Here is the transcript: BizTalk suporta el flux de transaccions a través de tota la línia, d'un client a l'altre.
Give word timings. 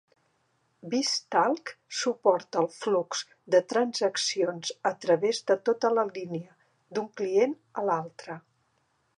BizTalk 0.93 1.71
suporta 1.97 2.63
el 2.63 2.69
flux 2.77 3.21
de 3.55 3.61
transaccions 3.75 4.73
a 4.93 4.95
través 5.05 5.43
de 5.53 5.61
tota 5.71 5.95
la 5.99 6.09
línia, 6.17 6.59
d'un 6.97 7.13
client 7.21 7.57
a 7.83 7.89
l'altre. 7.91 8.41